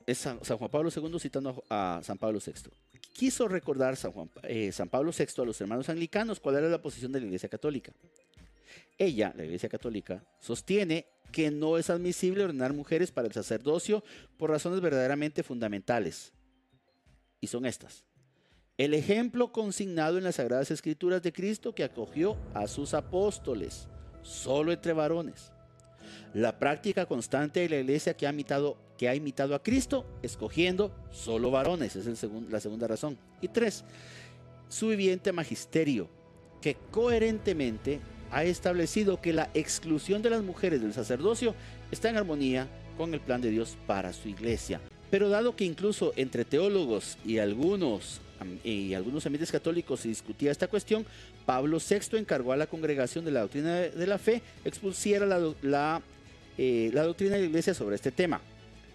[0.06, 2.72] es San, Juan Pablo II citando a, San Pablo VI.
[3.14, 7.12] Quiso recordar San, eh, San Pablo VI a los hermanos anglicanos cuál era la posición
[7.12, 7.92] de la Iglesia Católica.
[8.98, 14.04] Ella, la Iglesia Católica, sostiene que no es admisible ordenar mujeres para el sacerdocio
[14.38, 16.34] por razones verdaderamente fundamentales.
[17.40, 18.04] Y son estas.
[18.78, 23.88] El ejemplo consignado en las Sagradas Escrituras de Cristo que acogió a sus apóstoles,
[24.22, 25.52] solo entre varones
[26.34, 30.92] la práctica constante de la iglesia que ha imitado, que ha imitado a Cristo, escogiendo
[31.12, 33.18] solo varones, es el la segunda razón.
[33.42, 33.84] Y tres,
[34.70, 36.08] su viviente magisterio,
[36.62, 41.56] que coherentemente ha establecido que la exclusión de las mujeres del sacerdocio
[41.90, 44.80] está en armonía con el plan de Dios para su iglesia.
[45.10, 48.22] Pero dado que incluso entre teólogos y algunos
[48.64, 51.08] y algunos ambientes católicos se discutía esta cuestión,
[51.48, 56.04] Pablo VI encargó a la congregación de la doctrina de la fe expusiera la, la
[56.58, 58.40] eh, la doctrina de la iglesia sobre este tema.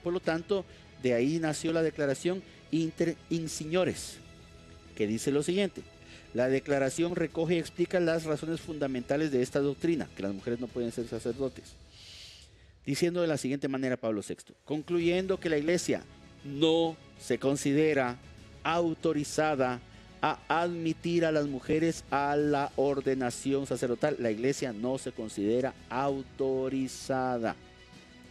[0.06, 0.64] Por lo tanto,
[1.02, 4.18] de ahí nació la declaración Inter Insignores,
[4.94, 5.82] que dice lo siguiente.
[6.32, 10.68] La declaración recoge y explica las razones fundamentales de esta doctrina, que las mujeres no
[10.68, 11.74] pueden ser sacerdotes.
[12.84, 16.04] Diciendo de la siguiente manera Pablo VI, concluyendo que la iglesia
[16.44, 18.16] no se considera
[18.62, 19.80] autorizada
[20.22, 24.18] a admitir a las mujeres a la ordenación sacerdotal.
[24.20, 27.56] La iglesia no se considera autorizada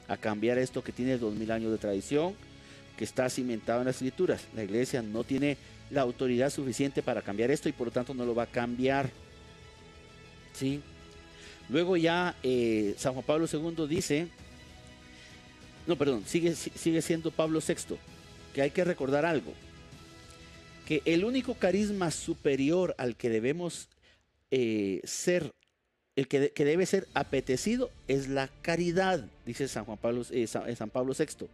[0.08, 2.34] a cambiar esto que tiene dos mil años de tradición,
[2.97, 4.45] que está cimentado en las escrituras.
[4.56, 5.58] La iglesia no tiene
[5.89, 9.10] la autoridad suficiente para cambiar esto y por lo tanto no lo va a cambiar.
[10.53, 10.82] ¿Sí?
[11.70, 14.30] Luego ya eh, San Juan Pablo II dice
[15.88, 17.97] no, perdón, sigue, sigue siendo Pablo VI,
[18.53, 19.53] que hay que recordar algo,
[20.88, 23.89] que el único carisma superior al que debemos
[24.49, 25.53] eh, ser,
[26.16, 30.89] el que, debe ser apetecido es la caridad, dice San, Juan Pablo, eh, eh, San
[30.89, 31.47] Pablo VI.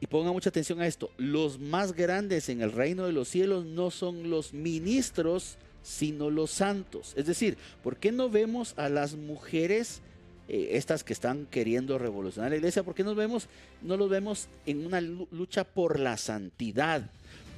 [0.00, 3.66] Y ponga mucha atención a esto, los más grandes en el reino de los cielos
[3.66, 7.12] no son los ministros, sino los santos.
[7.16, 10.00] Es decir, ¿por qué no vemos a las mujeres
[10.48, 13.46] eh, estas que están queriendo revolucionar la iglesia, ¿por qué nos vemos,
[13.82, 17.08] no los vemos en una lucha por la santidad,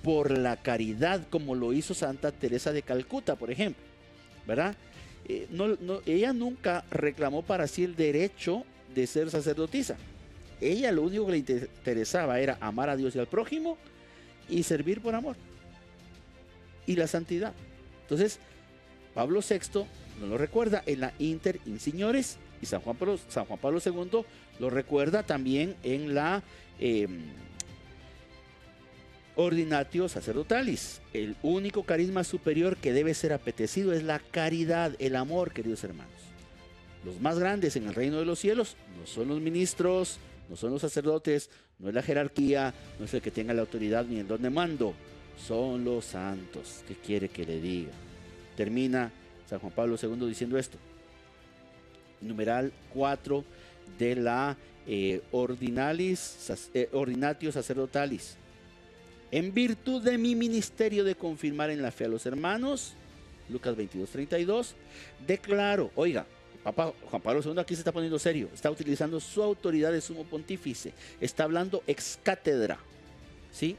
[0.03, 3.83] por la caridad, como lo hizo Santa Teresa de Calcuta, por ejemplo?
[4.47, 4.77] ¿Verdad?
[5.27, 5.49] Eh,
[6.07, 8.65] ella nunca reclamó para sí el derecho
[8.95, 9.97] de ser sacerdotisa.
[10.61, 13.79] Ella lo único que le interesaba era amar a Dios y al prójimo
[14.49, 15.37] y servir por amor.
[16.87, 17.53] Y la santidad.
[18.03, 18.39] Entonces,
[19.15, 19.87] Pablo VI
[20.21, 24.25] nos lo recuerda en la Inter Insignores y San Juan Pablo, II
[24.61, 26.43] lo recuerda también en la
[26.79, 27.09] eh,
[29.37, 31.01] Ordinatio Sacerdotalis.
[31.13, 36.13] El único carisma superior que debe ser apetecido es la caridad, el amor, queridos hermanos.
[37.05, 40.19] Los más grandes en el reino de los cielos no son los ministros,
[40.49, 44.05] no son los sacerdotes, no es la jerarquía, no es el que tenga la autoridad
[44.05, 44.95] ni el don de mando,
[45.37, 46.85] son los santos.
[46.87, 47.93] ¿Qué quiere que le diga?
[48.57, 49.11] Termina
[49.49, 50.79] San Juan Pablo II diciendo esto
[52.23, 53.45] numeral 4
[53.99, 54.57] de la
[54.87, 58.37] eh, ordinalis, eh, Ordinatio Sacerdotalis.
[59.33, 62.93] En virtud de mi ministerio de confirmar en la fe a los hermanos,
[63.49, 64.75] Lucas 22, 32,
[65.27, 66.27] declaro, oiga,
[66.63, 70.25] Papa Juan Pablo II aquí se está poniendo serio, está utilizando su autoridad de sumo
[70.25, 72.79] pontífice, está hablando ex cátedra,
[73.51, 73.79] ¿sí?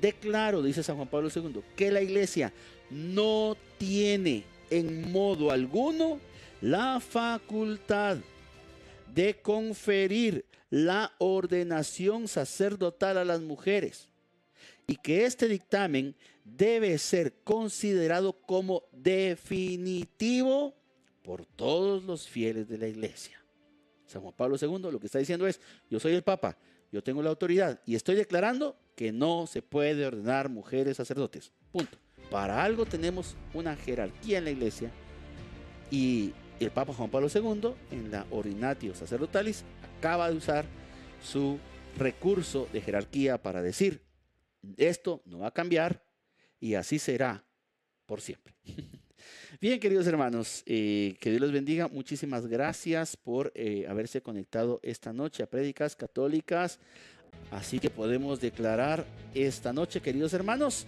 [0.00, 2.52] Declaro, dice San Juan Pablo II, que la iglesia
[2.88, 6.20] no tiene en modo alguno
[6.60, 8.18] la facultad
[9.12, 14.08] de conferir la ordenación sacerdotal a las mujeres
[14.86, 16.14] y que este dictamen
[16.44, 20.74] debe ser considerado como definitivo
[21.22, 23.42] por todos los fieles de la iglesia.
[24.06, 25.60] San Juan Pablo II lo que está diciendo es,
[25.90, 26.56] yo soy el Papa,
[26.92, 31.52] yo tengo la autoridad y estoy declarando que no se puede ordenar mujeres sacerdotes.
[31.72, 31.98] Punto.
[32.30, 34.90] Para algo tenemos una jerarquía en la iglesia
[35.90, 39.64] y el Papa Juan Pablo II, en la Ordinatio Sacerdotalis,
[39.98, 40.64] acaba de usar
[41.22, 41.58] su
[41.98, 44.00] recurso de jerarquía para decir,
[44.76, 46.02] esto no va a cambiar
[46.60, 47.44] y así será
[48.06, 48.54] por siempre.
[49.60, 51.88] Bien, queridos hermanos, eh, que Dios los bendiga.
[51.88, 56.78] Muchísimas gracias por eh, haberse conectado esta noche a Prédicas Católicas.
[57.50, 60.86] Así que podemos declarar esta noche, queridos hermanos,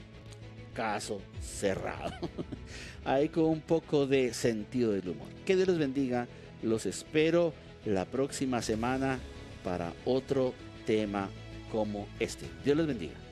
[0.74, 2.12] caso cerrado.
[3.04, 5.28] Ahí con un poco de sentido del humor.
[5.44, 6.28] Que Dios los bendiga.
[6.62, 7.54] Los espero
[7.84, 9.18] la próxima semana
[9.64, 10.52] para otro
[10.86, 11.30] tema
[11.70, 12.46] como este.
[12.64, 13.27] Dios los bendiga.